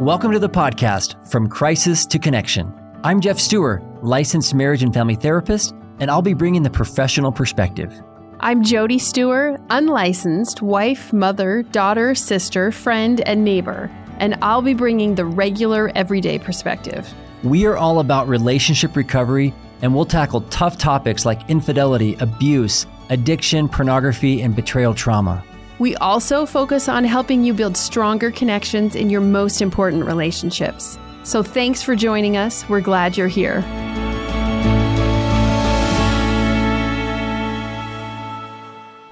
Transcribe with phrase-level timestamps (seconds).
[0.00, 2.70] Welcome to the podcast, From Crisis to Connection.
[3.02, 7.94] I'm Geoff Steurer, licensed marriage and family therapist, and I'll be bringing the professional perspective.
[8.40, 15.14] I'm Jody Steurer, unlicensed wife, mother, daughter, sister, friend, and neighbor, and I'll be bringing
[15.14, 17.10] the regular, everyday perspective.
[17.42, 23.66] We are all about relationship recovery, and we'll tackle tough topics like infidelity, abuse, addiction,
[23.66, 25.42] pornography, and betrayal trauma.
[25.78, 30.98] We also focus on helping you build stronger connections in your most important relationships.
[31.22, 32.66] So thanks for joining us.
[32.66, 33.60] We're glad you're here.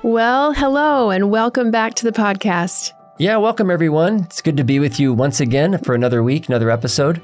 [0.02, 2.92] Well, hello, and welcome back to the podcast.
[3.18, 4.20] Yeah, welcome everyone.
[4.24, 7.20] It's good to be with you once again for another week, another episode.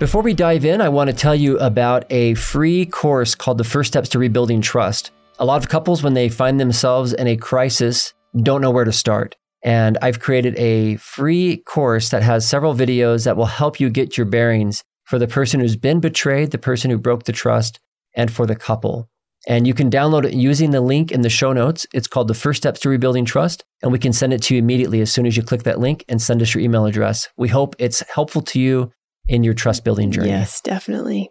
[0.00, 3.64] Before we dive in, I want to tell you about a free course called The
[3.64, 5.12] First Steps to Rebuilding Trust.
[5.38, 8.92] A lot of couples, when they find themselves in a crisis, don't know where to
[8.92, 9.36] start.
[9.62, 14.18] And I've created a free course that has several videos that will help you get
[14.18, 17.80] your bearings for the person who's been betrayed, the person who broke the trust,
[18.14, 19.08] and for the couple.
[19.46, 21.86] And you can download it using the link in the show notes.
[21.92, 23.64] It's called The First Steps to Rebuilding Trust.
[23.82, 26.04] And we can send it to you immediately as soon as you click that link
[26.08, 27.28] and send us your email address.
[27.36, 28.90] We hope it's helpful to you
[29.28, 30.28] in your trust building journey.
[30.28, 31.30] Yes, definitely.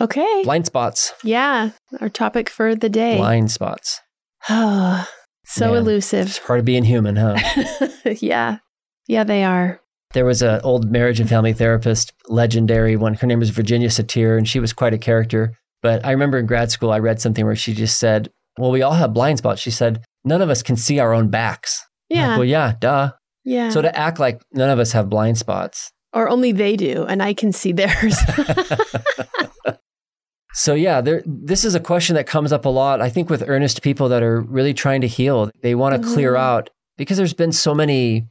[0.00, 0.42] Okay.
[0.44, 1.12] Blind spots.
[1.22, 3.16] Yeah, our topic for the day.
[3.16, 4.00] Blind spots.
[4.48, 5.06] Oh,
[5.44, 6.26] so Man, elusive.
[6.26, 7.38] It's part of being human, huh?
[8.20, 8.58] yeah.
[9.06, 9.80] Yeah, they are.
[10.12, 13.14] There was an old marriage and family therapist, legendary one.
[13.14, 15.52] Her name was Virginia Satir, and she was quite a character.
[15.82, 18.82] But I remember in grad school, I read something where she just said, Well, we
[18.82, 19.60] all have blind spots.
[19.60, 21.84] She said, None of us can see our own backs.
[22.08, 22.28] Yeah.
[22.28, 23.12] Like, well, yeah, duh.
[23.44, 23.70] yeah.
[23.70, 25.90] So to act like none of us have blind spots.
[26.12, 28.16] or only they do, and I can see theirs.
[30.54, 33.00] So yeah, there, this is a question that comes up a lot.
[33.00, 36.34] I think with earnest people that are really trying to heal, they want to clear
[36.34, 36.38] Mhm.
[36.40, 38.26] out because there's been so many.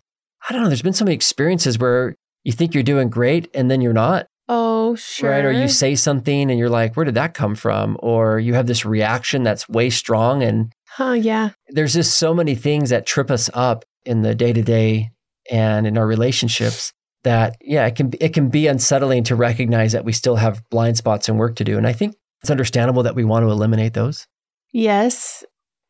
[0.49, 0.67] I don't know.
[0.69, 4.27] There's been so many experiences where you think you're doing great and then you're not,
[4.49, 5.29] oh, sure.
[5.31, 5.45] right?
[5.45, 8.67] Or you say something and you're like, "Where did that come from?" Or you have
[8.67, 11.49] this reaction that's way strong, and huh, yeah.
[11.69, 15.11] there's just so many things that trip us up in the day to day
[15.51, 16.91] and in our relationships
[17.23, 20.61] that yeah it can be, it can be unsettling to recognize that we still have
[20.69, 23.49] blind spots and work to do and i think it's understandable that we want to
[23.49, 24.27] eliminate those
[24.75, 25.43] Yes.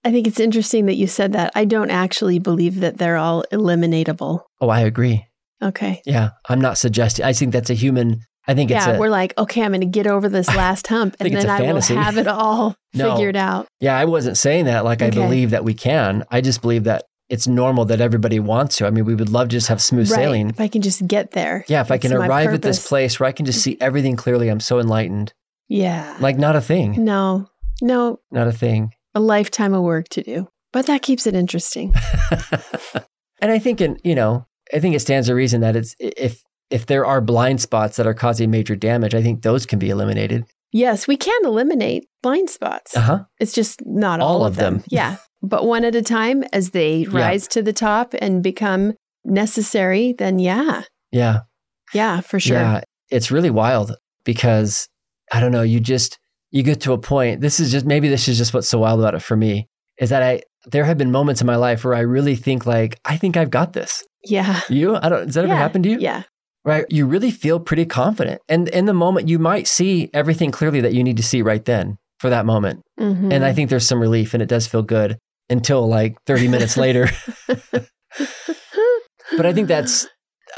[0.05, 1.53] I think it's interesting that you said that.
[1.55, 4.41] I don't actually believe that they're all eliminatable.
[4.61, 5.25] oh i agree
[5.61, 6.01] Okay.
[6.05, 9.07] yeah i'm not suggesting i think that's a human i think it's yeah, a we're
[9.09, 12.17] like, okay, I'm going to get over this last hump, and then I will have
[12.17, 13.15] it all No.
[13.15, 13.67] figured out.
[13.79, 17.05] yeah i wasn't saying that like i believe that we can i just believe that
[17.29, 20.09] it's normal that everybody wants to i mean we would love to just have smooth
[20.11, 20.15] right.
[20.15, 21.63] sailing If I can just get there.
[21.67, 24.49] yeah if i can arrive at this place where i can just see everything clearly
[24.49, 25.33] i'm so enlightened
[25.69, 26.15] Yeah.
[26.19, 27.49] like not a thing no,
[27.81, 30.47] no, not a thing a lifetime of work to do.
[30.71, 31.93] But that keeps it interesting.
[33.41, 36.41] and I think in you know, I think it stands to reason that it's if
[36.71, 39.89] if there are blind spots that are causing major damage, I think those can be
[39.91, 40.45] eliminated.
[40.71, 42.97] yes, we can eliminate blind spots.
[42.97, 43.23] Uh huh.
[43.39, 44.73] It's just not all, All of of them.
[44.77, 44.83] them.
[44.89, 45.15] Yeah.
[45.43, 47.19] But one at a time as they Yeah.
[47.19, 48.93] rise to the top and become
[49.25, 50.83] necessary, then yeah.
[51.11, 51.39] Yeah.
[51.93, 52.57] Yeah, for sure.
[52.57, 52.81] Yeah.
[53.11, 54.87] It's really wild because
[55.31, 55.61] I don't know.
[55.61, 56.17] You just
[56.51, 57.41] you get to a point.
[57.41, 59.67] This is just maybe this is just what's so wild about it for me
[59.99, 62.99] is that I there have been moments in my life where I really think like
[63.05, 64.03] I think I've got this.
[64.23, 64.61] Yeah.
[64.69, 64.95] You?
[64.95, 65.25] I don't.
[65.25, 65.59] Does that ever Yeah.
[65.59, 65.97] happen to you?
[65.99, 66.23] Yeah.
[66.65, 66.85] Right.
[66.89, 70.93] You really feel pretty confident, and in the moment, you might see everything clearly that
[70.93, 72.79] you need to see right then for that moment.
[72.97, 73.33] Mhm.
[73.33, 75.17] And I think there's some relief and it does feel good
[75.53, 77.07] until like 30 minutes later.
[79.35, 80.07] But I think that's,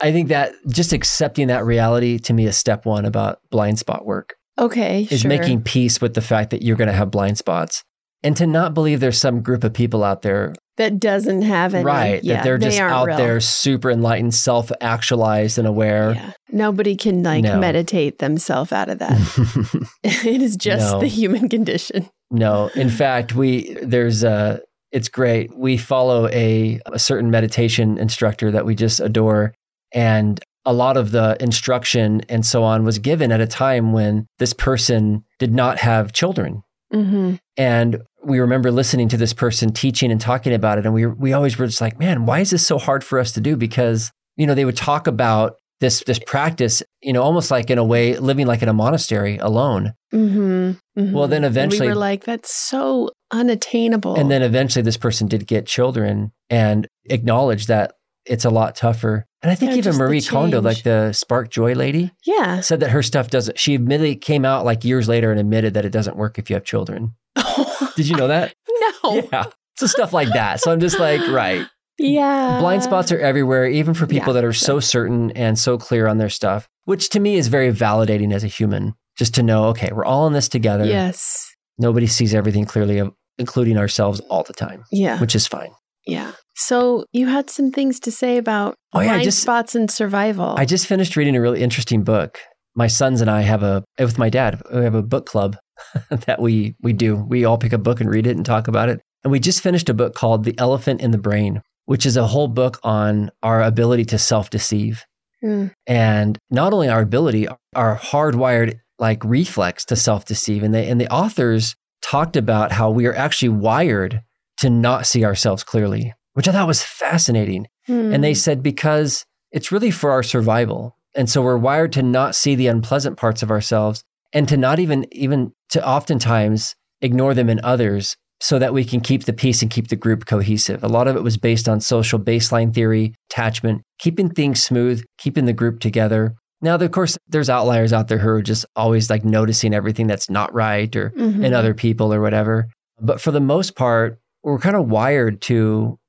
[0.02, 4.06] I think that just accepting that reality to me is step one about blind spot
[4.06, 5.08] work okay.
[5.10, 5.30] is sure.
[5.30, 7.84] making peace with the fact that you're going to have blind spots
[8.24, 11.86] and to not believe there's some group of people out there, that doesn't have any.
[11.86, 13.18] right, Yeah, that they're they just out real.
[13.18, 16.14] there super enlightened, self actualized and aware.
[16.16, 16.32] Yeah.
[16.52, 17.60] Nobody can like No.
[17.60, 19.88] meditate themselves out of that.
[20.04, 21.00] it is just No.
[21.00, 22.10] the human condition.
[22.32, 24.60] No, in fact, we there's a
[24.96, 25.56] it's great.
[25.56, 29.54] We follow a a certain meditation instructor that we just adore
[29.92, 34.26] and a lot of the instruction and so on was given at a time when
[34.40, 36.64] this person did not have children.
[36.92, 41.06] hmm And we remember listening to this person teaching and talking about it and we
[41.06, 43.58] we always were just like, man, why is this so hard for us to do
[43.58, 47.78] because you know, they would talk about this this practice, you know, almost like in
[47.78, 49.94] a way living like in a monastery alone.
[50.12, 54.16] hmm Well, then eventually we were like, that's so unattainable.
[54.16, 57.94] And then eventually this person did get children and acknowledged that
[58.26, 59.26] it's a lot tougher.
[59.42, 62.62] And I think even Marie Kondo, like the Spark Joy lady, yeah.
[62.62, 65.86] said that her stuff doesn't, she admittedly came out like years later and admitted that
[65.86, 67.14] it doesn't work if you have children.
[67.96, 68.56] Did you know that?
[69.04, 69.28] no.
[69.32, 69.46] Yeah.
[69.78, 70.62] So stuff like that.
[70.62, 71.68] So I'm just like, right.
[71.98, 72.60] Yeah.
[72.60, 76.08] blind spots are everywhere, even for people Yeah, that are so certain and so clear
[76.08, 79.66] on their stuff, which to me is very validating as a human, just to know,
[79.68, 80.86] okay, we're all in this together.
[80.86, 81.54] Yes.
[81.78, 83.02] Nobody sees everything clearly,
[83.38, 85.20] including ourselves all the time, Yeah.
[85.20, 85.72] which is fine.
[86.08, 86.32] Yeah.
[86.56, 90.56] So you had some things to say about Oh, yeah, blind just- spots and survival.
[90.58, 92.40] I just finished reading a really interesting book.
[92.76, 94.62] My sons and I have a with my dad.
[94.74, 95.58] We have a book club
[96.10, 97.16] that we we do.
[97.16, 99.02] We all pick a book and read it and talk about it.
[99.24, 102.28] And we just finished a book called The Elephant in the Brain, which is a
[102.28, 105.04] whole book on our ability to self-deceive.
[105.42, 105.68] Hmm.
[105.88, 110.62] And not only our ability, our hardwired like reflex to self-deceive.
[110.64, 114.22] And they and the authors talked about how we are actually wired
[114.58, 117.68] to not see ourselves clearly, which I thought was fascinating.
[117.86, 118.14] Hmm.
[118.14, 120.98] And they said because it's really for our survival.
[121.16, 124.04] And so we're wired to not see the unpleasant parts of ourselves
[124.34, 129.00] and to not even even to oftentimes ignore them in others so that we can
[129.00, 130.84] keep the peace and keep the group cohesive.
[130.84, 135.46] A lot of it was based on social baseline theory, attachment, keeping things smooth, keeping
[135.46, 136.36] the group together.
[136.62, 140.30] Now, of course, there's outliers out there who are just always like noticing everything that's
[140.30, 141.44] not right or Mhm.
[141.44, 142.68] in other people or whatever.
[143.02, 146.00] But for the most part, we're kind of wired to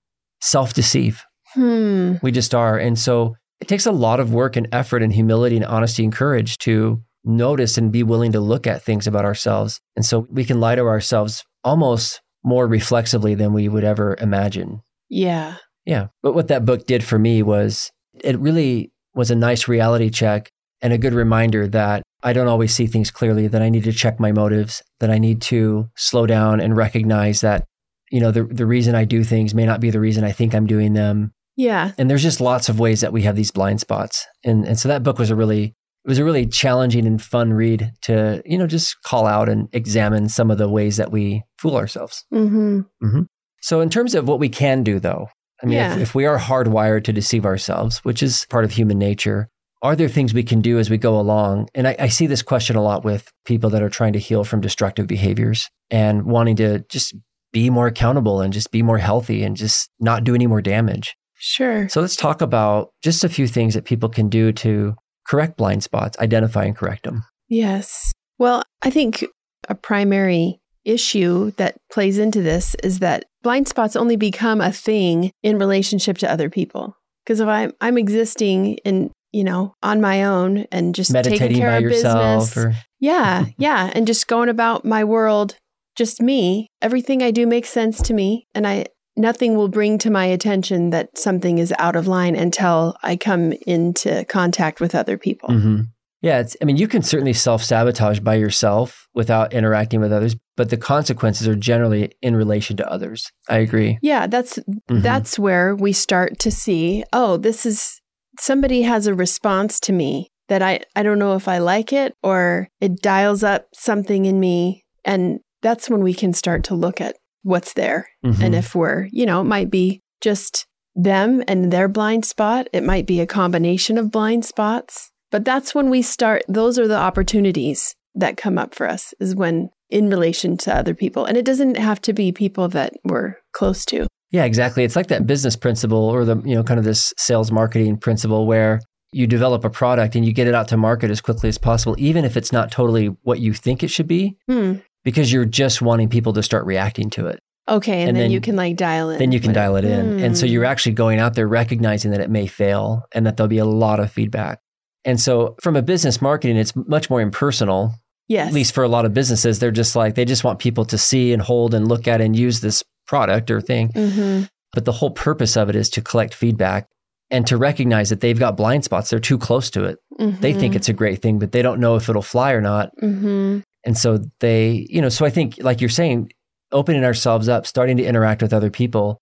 [0.40, 1.22] self deceive.
[1.54, 2.14] Hmm.
[2.22, 2.78] We just are.
[2.78, 6.12] And so it takes a lot of work and effort and humility and honesty and
[6.12, 9.80] courage to notice and be willing to look at things about ourselves.
[9.96, 14.80] And so we can lie to ourselves almost more reflexively than we would ever imagine.
[15.08, 15.56] Yeah.
[15.84, 16.08] Yeah.
[16.22, 17.90] But what that book did for me was
[18.22, 20.50] it really was a nice reality check
[20.82, 23.92] and a good reminder that I don't always see things clearly, that I need to
[23.92, 27.64] check my motives, that I need to slow down and recognize that,
[28.10, 30.54] you know, the, the reason I do things may not be the reason I think
[30.54, 31.32] I'm doing them.
[31.56, 31.92] Yeah.
[31.96, 34.26] And there's just lots of ways that we have these blind spots.
[34.44, 37.52] And, and so that book was a really, it was a really challenging and fun
[37.52, 41.42] read to, you know, just call out and examine some of the ways that we
[41.58, 42.24] fool ourselves.
[42.32, 43.22] Mm-hmm.
[43.62, 45.28] So, in terms of what we can do, though,
[45.62, 45.94] I mean, Yeah.
[45.94, 49.48] if, if we are hardwired to deceive ourselves, which is part of human nature,
[49.82, 51.68] are there things we can do as we go along?
[51.74, 54.42] And I, I see this question a lot with people that are trying to heal
[54.44, 57.14] from destructive behaviors and wanting to just
[57.52, 61.14] be more accountable and just be more healthy and just not do any more damage.
[61.38, 61.88] Sure.
[61.88, 64.94] So, let's talk about just a few things that people can do to
[65.26, 67.24] correct blind spots, identify and correct them.
[67.48, 68.12] Yes.
[68.38, 69.24] Well, I think
[69.68, 75.30] a primary issue that plays into this is that blind spots only become a thing
[75.44, 76.96] in relationship to other people.
[77.24, 81.58] Because if I'm I'm existing in you know on my own and just taking Meditating
[81.58, 85.54] care by of yourself business, or yeah, yeah, and just going about my world,
[85.94, 86.66] just me.
[86.82, 90.90] Everything I do makes sense to me, and I nothing will bring to my attention
[90.90, 95.50] that something is out of line until I come into contact with other people.
[95.52, 95.80] hmm
[96.22, 100.34] Yeah, it's, I mean, you can certainly self sabotage by yourself without interacting with others,
[100.56, 103.30] but the consequences are generally in relation to others.
[103.48, 103.98] I agree.
[104.02, 104.58] Yeah, that's
[104.90, 105.02] Mhm.
[105.02, 108.00] that's where we start to see, oh, this is
[108.40, 112.14] somebody has a response to me that I I don't know if I like it
[112.22, 117.00] or it dials up something in me and that's when we can start to look
[117.00, 118.08] at what's there.
[118.24, 118.42] Mhm.
[118.42, 122.82] And if we're, you know, it might be just them and their blind spot, it
[122.82, 125.10] might be a combination of blind spots.
[125.30, 129.34] But that's when we start those are the opportunities that come up for us is
[129.34, 131.24] when in relation to other people.
[131.24, 134.06] And it doesn't have to be people that we're close to.
[134.32, 134.82] Yeah, exactly.
[134.84, 138.46] It's like that business principle or the, you know, kind of this sales marketing principle
[138.46, 138.80] where
[139.12, 141.94] you develop a product and you get it out to market as quickly as possible,
[141.98, 144.74] even if it's not totally what you think it should be, Hmm.
[145.04, 147.38] because you're just wanting people to start reacting to it.
[147.68, 149.18] Okay, and, And then, then- you can like dial in.
[149.18, 150.18] Then you can dial it in.
[150.20, 150.52] And so Hmm.
[150.52, 153.64] you're actually going out there recognizing that it may fail and that there'll be a
[153.64, 154.58] lot of feedback.
[155.06, 157.94] And so from a business marketing, it's much more impersonal
[158.28, 160.84] yes, at least for a lot of businesses, they're just like, they just want people
[160.86, 163.90] to see and hold and look at and use this product or thing.
[163.94, 166.88] hmm But the whole purpose of it is to collect feedback
[167.30, 169.10] and to recognize that they've got blind spots.
[169.10, 169.98] They're too close to it.
[170.40, 172.90] They think it's a great thing, but they don't know if it'll fly or not.
[173.00, 176.32] hmm And so they, you know, so I think, like you're saying,
[176.72, 179.18] opening ourselves up, starting to interact with other people.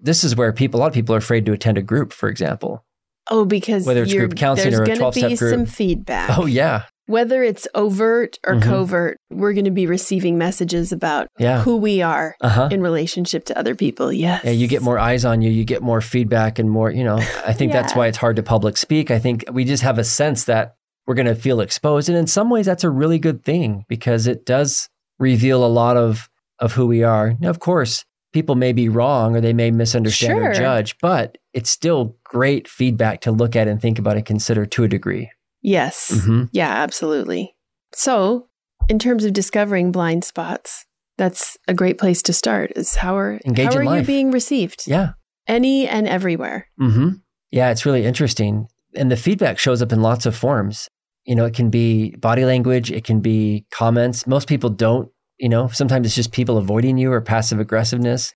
[0.00, 2.28] This is where people, a lot of people are afraid to attend a group, for
[2.28, 2.84] example.
[3.30, 5.50] Oh, because Whether it's group counseling there's or a gonna 12-step be group.
[5.54, 6.38] some feedback.
[6.38, 6.84] Oh, yeah.
[7.06, 8.62] Whether it's overt or Mhm.
[8.62, 11.62] covert, we're going to be receiving messages about Yeah.
[11.62, 12.68] who we are Uh huh.
[12.70, 14.12] in relationship to other people.
[14.12, 14.42] Yes.
[14.44, 17.16] Yeah, you get more eyes on you, you get more feedback and more, you know,
[17.46, 19.10] I think that's why it's hard to public speak.
[19.10, 20.74] I think we just have a sense that
[21.06, 22.10] we're going to feel exposed.
[22.10, 25.96] And in some ways, that's a really good thing because it does reveal a lot
[25.96, 27.34] of, of who we are.
[27.40, 28.04] Now, of course,
[28.34, 33.20] people may be wrong or they may misunderstand or judge, but it's still great feedback
[33.22, 35.28] to look at and think about and consider to a degree.
[35.60, 36.22] Yes.
[36.24, 37.56] hmm Yeah, absolutely.
[37.92, 38.46] So,
[38.88, 40.86] in terms of discovering blind spots,
[41.16, 42.70] that's a great place to start.
[42.76, 44.84] Is how are Engage how are you being received?
[44.86, 45.08] Yeah.
[45.48, 46.68] any and everywhere.
[46.78, 47.08] hmm
[47.50, 48.68] Yeah, it's really interesting.
[48.94, 50.88] And the feedback shows up in lots of forms.
[51.24, 54.26] You know, it can be body language, it can be comments.
[54.26, 58.32] Most people don't, you know, sometimes it's just people avoiding you or passive aggressiveness.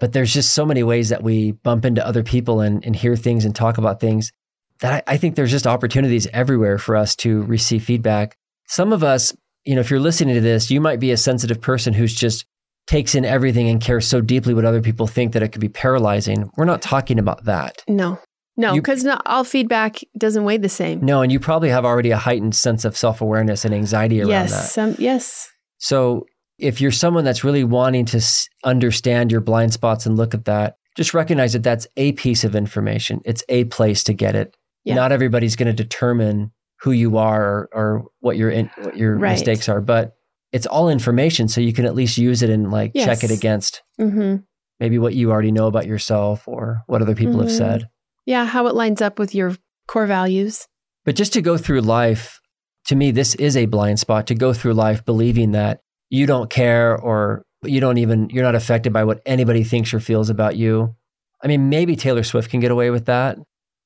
[0.00, 3.16] But there's just so many ways that we bump into other people and, and hear
[3.16, 4.32] things and talk about things
[4.80, 8.36] that I, I think there's just opportunities everywhere for us to receive feedback.
[8.66, 11.60] Some of us, you know, if you're listening to this, you might be a sensitive
[11.60, 12.46] person who's just
[12.86, 15.68] takes in everything and cares so deeply what other people think that it could be
[15.68, 16.50] paralyzing.
[16.56, 17.84] We're not talking about that.
[17.86, 18.18] No,
[18.56, 21.04] no, because not all feedback doesn't weigh the same.
[21.04, 24.30] No, and you probably have already a heightened sense of self awareness and anxiety around
[24.30, 24.70] yes, that.
[24.70, 26.26] some, yes, So
[26.60, 28.20] if you're someone that's really wanting to
[28.64, 32.54] understand your blind spots and look at that, just recognize that that's a piece of
[32.54, 33.20] information.
[33.24, 34.56] It's a place to get it.
[34.84, 34.94] Yeah.
[34.94, 36.52] Not everybody's going to determine
[36.82, 39.32] who you are or, or what your in, what your Right.
[39.32, 40.14] mistakes are, but
[40.52, 43.38] it's all information, so you can at least use it and like check it Yes.
[43.38, 44.36] against hmm
[44.80, 47.56] maybe what you already know about yourself or what other people have Mhm.
[47.56, 47.88] said.
[48.24, 49.54] yeah, how it lines up with your
[49.86, 50.66] core values.
[51.04, 52.40] But just to go through life,
[52.86, 56.50] to me, this is a blind spot to go through life believing that you don't
[56.50, 60.56] care or you don't even, you're not affected by what anybody thinks or feels about
[60.56, 60.94] you.
[61.42, 63.38] I mean, maybe Taylor Swift can get away with that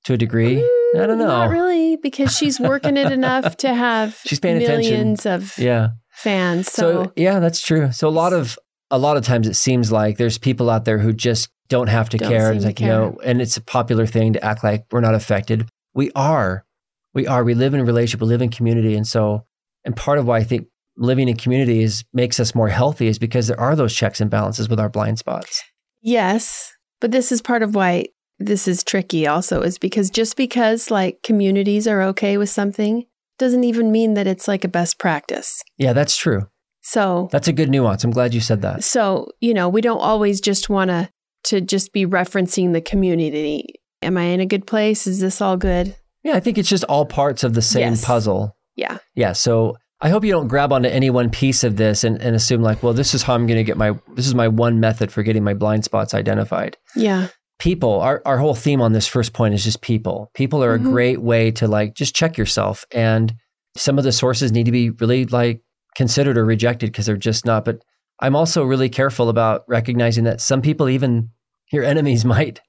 [0.04, 0.58] to a degree.
[0.58, 1.50] I don't Mm, Not know.
[1.50, 4.90] really, because she's working it enough to have She's paying attention.
[4.92, 5.90] millions of Yeah.
[6.12, 6.70] fans.
[6.70, 7.90] So, So, yeah, that's true.
[7.92, 8.58] So a lot of,
[8.90, 12.08] a lot of times it seems like there's people out there who just don't have
[12.10, 12.48] to Don't care.
[12.48, 15.14] seem It's like, you know, and it's a popular thing to act like we're not
[15.14, 15.68] affected.
[15.94, 16.64] We are.
[17.12, 17.42] We are.
[17.42, 18.94] We live in a relationship, we live in community.
[18.94, 19.46] And so,
[19.84, 23.48] and part of why I think living in communities makes us more healthy is because
[23.48, 25.62] there are those checks and balances with our blind spots.
[26.02, 28.06] yes, but this is part of why
[28.38, 33.04] this is tricky also, is because just because like communities are okay with something
[33.38, 35.62] doesn't even mean that it's like a best practice.
[35.78, 36.48] Yeah, that's true.
[36.82, 38.04] So, That's a good nuance.
[38.04, 38.84] I'm glad you said that.
[38.84, 41.08] so, you know, we don't always just want to
[41.44, 43.66] to just be referencing the community.
[44.02, 45.06] Am I in a good place?
[45.06, 45.94] Is this all good?
[46.22, 48.04] Yeah, I think it's just all parts of the same Yes.
[48.04, 48.56] puzzle.
[48.76, 48.98] Yeah.
[49.14, 49.32] Yeah.
[49.32, 52.62] So I hope you don't grab onto any one piece of this and, and assume
[52.62, 55.10] like, well, this is how I'm going to get my, this is my one method
[55.10, 56.76] for getting my blind spots identified.
[56.94, 57.28] Yeah.
[57.58, 60.30] People, our, our whole theme on this first point is just people.
[60.34, 60.86] People are Mhm.
[60.86, 62.84] a great way to like just check yourself.
[62.92, 63.34] And
[63.76, 65.62] some of the sources need to be really like
[65.96, 67.64] considered or rejected because they're just not.
[67.64, 67.82] But
[68.20, 71.30] I'm also really careful about recognizing that some people, even
[71.72, 72.60] your enemies, might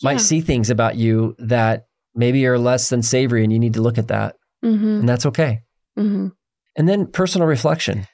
[0.00, 0.10] Yeah.
[0.12, 3.82] might see things about you that maybe are less than savory and you need to
[3.82, 4.36] look at that.
[4.64, 5.00] Mm-hmm.
[5.00, 5.62] And that's okay.
[5.98, 6.28] Mm-hmm.
[6.76, 8.06] And then personal reflection.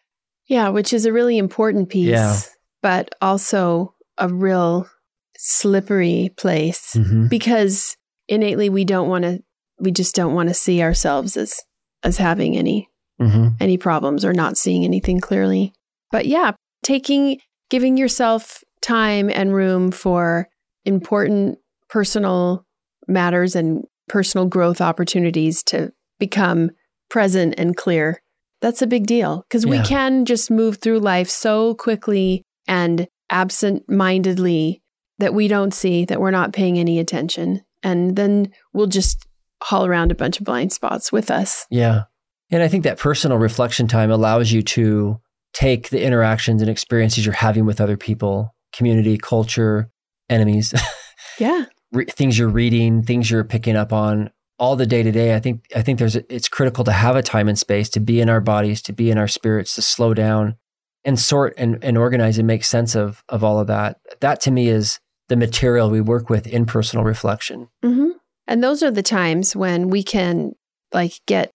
[0.46, 2.36] Yeah, which is a really important piece, Yeah.
[2.82, 4.88] but also a real
[5.36, 7.28] slippery place Mm-hmm.
[7.28, 7.96] because
[8.28, 9.42] innately we don't want to
[9.78, 11.54] we just don't want to see ourselves as
[12.02, 12.88] as having any
[13.20, 13.48] Mm-hmm.
[13.60, 15.74] any problems or not seeing anything clearly.
[16.10, 16.52] But yeah,
[16.82, 17.38] taking
[17.68, 20.48] giving yourself time and room for
[20.86, 21.58] important
[21.90, 22.64] personal
[23.06, 26.70] matters and personal growth opportunities to become
[27.10, 28.22] present and clear.
[28.60, 33.84] That's a big deal because we can just move through life so quickly and absent
[33.88, 34.82] mindedly
[35.18, 37.62] that we don't see that we're not paying any attention.
[37.82, 39.26] And then we'll just
[39.62, 41.66] haul around a bunch of blind spots with us.
[41.70, 42.02] Yeah.
[42.50, 45.20] And I think that personal reflection time allows you to
[45.52, 49.90] take the interactions and experiences you're having with other people, community, culture,
[50.28, 50.74] enemies,
[51.38, 51.64] Yeah.
[51.92, 55.34] re- things you're reading, things you're picking up on, all the day to day.
[55.34, 58.00] I think I think there's a, it's critical to have a time and space to
[58.00, 60.56] be in our bodies, to be in our spirits, to slow down
[61.04, 63.98] and sort and, and organize and make sense of of all of that.
[64.20, 67.68] That to me is the material we work with in personal reflection.
[67.82, 68.10] hmm
[68.46, 70.52] And those are the times when we can
[70.92, 71.50] like get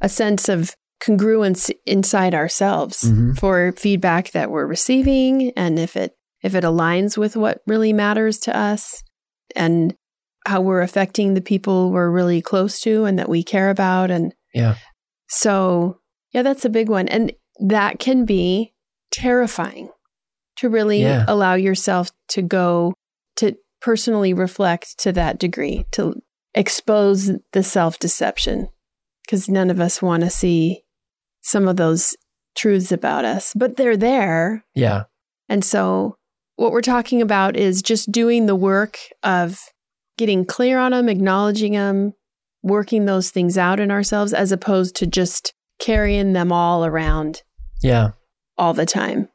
[0.00, 3.38] a sense of congruence inside ourselves Mhm.
[3.38, 8.38] for feedback that we're receiving and if it if it aligns with what really matters
[8.40, 9.02] to us
[9.54, 9.94] and
[10.48, 14.34] how we're affecting the people we're really close to and that we care about and
[14.54, 14.74] Yeah.
[15.28, 16.00] so
[16.32, 18.72] yeah that's a big one and that can be
[19.10, 19.90] terrifying
[20.56, 21.24] to really Yeah.
[21.28, 22.94] allow yourself to go
[23.36, 26.14] to personally reflect to that degree to
[26.54, 28.68] expose the self-deception
[29.24, 30.82] because none of us want to see
[31.42, 32.16] some of those
[32.56, 35.04] truths about us but they're there Yeah.
[35.48, 36.16] and so
[36.56, 39.60] what we're talking about is just doing the work of
[40.18, 42.12] getting clear on them acknowledging them
[42.62, 47.42] working those things out in ourselves as opposed to just carrying them all around
[47.82, 48.10] Yeah.
[48.58, 49.28] all the time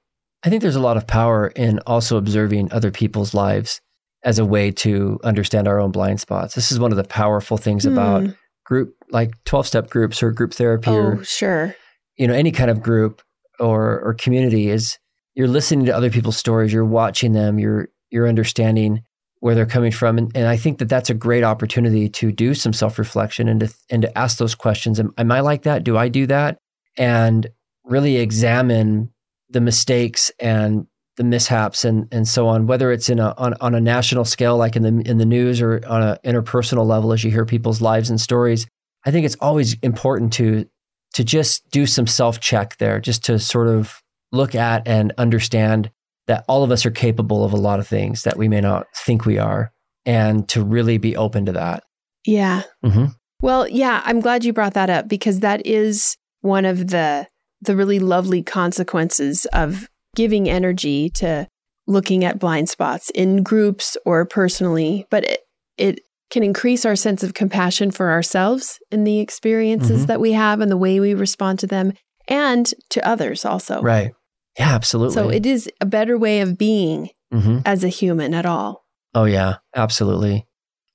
[0.45, 3.79] I think there's a lot of power in also observing other people's lives
[4.25, 6.53] as a way to understand our own blind spots.
[6.53, 8.29] This is one of the powerful things about Hmm.
[8.65, 11.75] group like 12 step groups or group therapy oh or sure
[12.17, 13.21] you know any kind of group
[13.59, 14.97] or or community is
[15.35, 19.01] you're listening to other people's stories, you're watching them, you're you're understanding
[19.43, 20.17] where they're coming from.
[20.17, 23.59] And, and I think that that's a great opportunity to do some self reflection and
[23.59, 25.01] to, and to ask those questions.
[25.01, 25.83] Am, am I like that?
[25.83, 26.59] Do I do that?
[26.97, 27.47] And
[27.83, 29.12] really examine
[29.50, 33.75] the mistakes and the mishaps and, and so on, whether it's in a, on, on
[33.75, 37.21] a national scale, like in the, in the news or on an interpersonal level, as
[37.25, 38.65] you hear people's lives and stories.
[39.05, 40.69] I think it's always important to,
[41.15, 45.91] to just do some self check there, just to sort of look at and understand
[46.27, 48.87] that all of us are capable of a lot of things that we may not
[48.95, 49.71] think we are,
[50.05, 51.83] and to really be open to that.
[52.25, 52.63] Yeah.
[52.85, 53.05] Mm-hmm.
[53.41, 57.27] Well, yeah, I'm glad you brought that up because that is one of the
[57.61, 61.47] the really lovely consequences of giving energy to
[61.87, 65.39] looking at blind spots in groups or personally, but it,
[65.77, 65.99] it
[66.29, 70.07] can increase our sense of compassion for ourselves in the experiences Mhm.
[70.07, 71.93] that we have and the way we respond to them
[72.27, 73.81] and to others also.
[73.81, 74.11] Right.
[74.57, 75.15] Yeah, absolutely.
[75.15, 78.86] So it is a better way of being hmm as a human at all.
[79.15, 80.45] Oh, yeah, absolutely.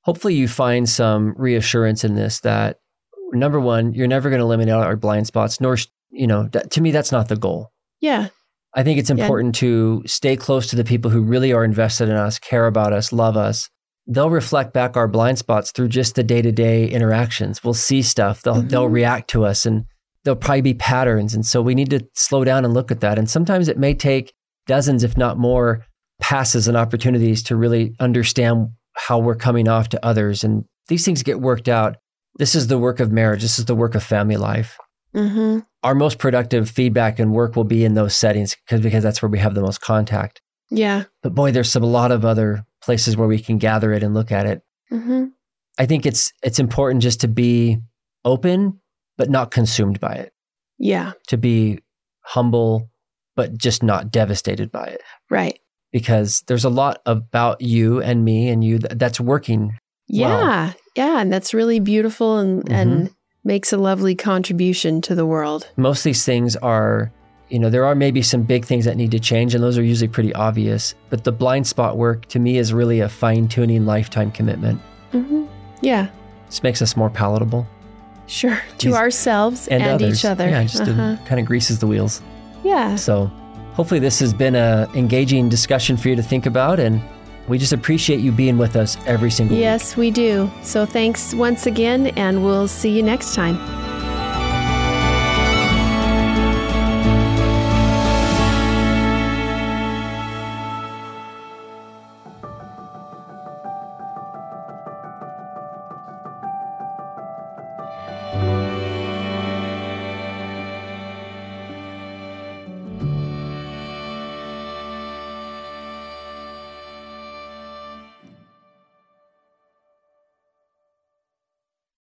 [0.02, 2.78] Hopefully, you find some reassurance in this that
[3.32, 5.76] number one, you're never going to eliminate our blind spots, nor,
[6.10, 7.72] you know, that, to me, that's not the goal.
[8.00, 8.28] Yeah.
[8.74, 9.16] I think it's Yeah.
[9.16, 12.92] important to stay close to the people who really are invested in us, care about
[12.92, 13.68] us, love us.
[14.06, 17.62] They'll reflect back our blind spots through just the day to day interactions.
[17.62, 18.92] We'll see stuff, they'll, they'll Mhm.
[18.92, 19.84] react to us, and
[20.24, 21.34] there'll probably be patterns.
[21.34, 23.18] And so we need to slow down and look at that.
[23.18, 24.32] And sometimes it may take
[24.66, 25.84] dozens, if not more,
[26.20, 30.42] passes and opportunities to really understand how we're coming off to others.
[30.42, 31.96] And these things get worked out.
[32.38, 34.78] This is the work of marriage, this is the work of family life
[35.14, 35.60] Mm-hmm.
[35.82, 39.30] our most productive feedback and work will be in those settings because because that's where
[39.30, 40.42] we have the most contact.
[40.68, 41.04] Yeah.
[41.22, 44.12] But boy, there's some, a lot of other places where we can gather it and
[44.12, 44.60] look at it.
[44.92, 45.28] Mm-hmm.
[45.78, 47.78] I think it's it's important just to be
[48.22, 48.80] open
[49.18, 50.32] but not consumed by it.
[50.78, 51.12] Yeah.
[51.26, 51.80] To be
[52.22, 52.88] humble
[53.36, 55.58] but just not devastated by it Right.
[55.92, 59.78] because there's a lot about you and me and you th- that's working.
[60.08, 60.72] Yeah.
[60.96, 61.20] Yeah.
[61.20, 62.72] And that's really beautiful and, Mhm.
[62.72, 63.10] and
[63.44, 65.68] makes a lovely contribution to the world.
[65.76, 67.12] Most of these things are
[67.50, 69.82] you know, there are maybe some big things that need to change, and those are
[69.82, 70.94] usually pretty obvious.
[71.08, 74.82] But the blind spot work to me is really a fine tuning lifetime commitment.
[75.14, 75.44] Mm-hmm.
[75.80, 76.08] Yeah.
[76.44, 77.66] This makes us more palatable
[78.28, 78.60] Sure.
[78.78, 80.18] To These- ourselves and, others.
[80.20, 80.48] each other.
[80.48, 81.16] Yeah, just Uh-huh.
[81.26, 82.22] kind of greases the wheels.
[82.62, 82.94] Yeah.
[82.96, 83.30] So
[83.74, 87.00] hopefully this has been a engaging discussion for you to think about, and
[87.48, 89.62] we just appreciate you being with us every single week.
[89.64, 90.50] Yes, we do.
[90.62, 93.87] So thanks once again, and we'll see you next time.